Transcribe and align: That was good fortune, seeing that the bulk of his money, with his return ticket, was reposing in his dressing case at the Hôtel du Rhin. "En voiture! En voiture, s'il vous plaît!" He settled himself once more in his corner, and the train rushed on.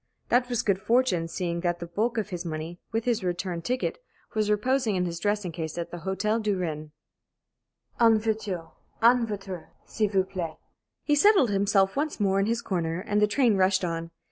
That 0.29 0.49
was 0.49 0.63
good 0.63 0.81
fortune, 0.81 1.27
seeing 1.27 1.59
that 1.59 1.77
the 1.77 1.85
bulk 1.85 2.17
of 2.17 2.29
his 2.31 2.43
money, 2.43 2.79
with 2.91 3.05
his 3.05 3.23
return 3.23 3.61
ticket, 3.61 3.99
was 4.33 4.49
reposing 4.49 4.95
in 4.95 5.05
his 5.05 5.19
dressing 5.19 5.51
case 5.51 5.77
at 5.77 5.91
the 5.91 5.99
Hôtel 5.99 6.41
du 6.41 6.57
Rhin. 6.57 6.91
"En 7.99 8.17
voiture! 8.19 8.69
En 9.03 9.27
voiture, 9.27 9.67
s'il 9.85 10.09
vous 10.09 10.23
plaît!" 10.25 10.57
He 11.03 11.13
settled 11.13 11.51
himself 11.51 11.95
once 11.95 12.19
more 12.19 12.39
in 12.39 12.47
his 12.47 12.63
corner, 12.63 12.99
and 12.99 13.21
the 13.21 13.27
train 13.27 13.55
rushed 13.57 13.85
on. 13.85 14.09